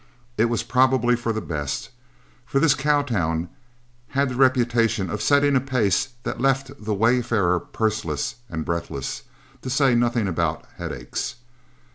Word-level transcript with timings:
It 0.35 0.45
was 0.45 0.63
probably 0.63 1.15
for 1.15 1.31
the 1.31 1.43
best, 1.45 1.91
for 2.47 2.57
this 2.59 2.73
cow 2.73 3.03
town 3.03 3.49
had 4.17 4.29
the 4.29 4.35
reputation 4.35 5.11
of 5.11 5.21
setting 5.21 5.55
a 5.55 5.61
pace 5.61 6.09
that 6.23 6.41
left 6.41 6.71
the 6.83 6.95
wayfarer 6.95 7.59
purseless 7.59 8.33
and 8.49 8.65
breathless, 8.65 9.21
to 9.61 9.69
say 9.69 9.93
nothing 9.93 10.27
about 10.27 10.65
headaches. 10.77 11.35